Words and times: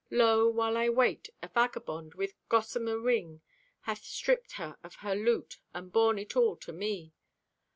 Lo, 0.09 0.49
while 0.49 0.77
I 0.77 0.89
wait, 0.89 1.29
a 1.43 1.47
vagabond 1.47 2.15
with 2.15 2.33
goss'mer 2.49 2.99
wing 2.99 3.41
Hath 3.81 4.03
stripped 4.03 4.53
her 4.53 4.79
of 4.83 4.95
her 5.01 5.15
loot 5.15 5.59
and 5.75 5.91
borne 5.93 6.17
it 6.17 6.35
all 6.35 6.55
to 6.55 6.73
me. 6.73 7.13